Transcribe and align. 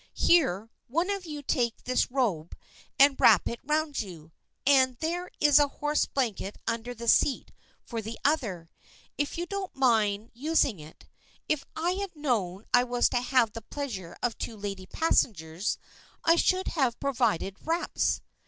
"Here, 0.29 0.71
one 0.87 1.11
of 1.11 1.27
you 1.27 1.43
take 1.43 1.83
this 1.83 2.09
robe 2.09 2.57
and 2.97 3.15
wrap 3.21 3.47
it 3.47 3.59
round 3.63 3.99
you, 3.99 4.31
and 4.65 4.97
there 4.97 5.29
is 5.39 5.59
a 5.59 5.67
horse 5.67 6.07
blanket 6.07 6.57
under 6.65 6.95
the 6.95 7.07
seat 7.07 7.51
for 7.83 8.01
the 8.01 8.17
other, 8.25 8.67
if 9.19 9.37
you 9.37 9.45
don't 9.45 9.75
mind 9.75 10.31
us 10.35 10.65
ing 10.65 10.79
it. 10.79 11.05
If 11.47 11.65
I 11.75 11.91
had 12.01 12.15
known 12.15 12.65
I 12.73 12.83
was 12.83 13.09
to 13.09 13.21
have 13.21 13.51
the 13.51 13.61
pleasure 13.61 14.17
of 14.23 14.39
two 14.39 14.57
lady 14.57 14.87
passengers 14.87 15.77
I 16.23 16.35
should 16.35 16.69
have 16.69 16.99
provided 16.99 17.57
wraps." 17.63 18.21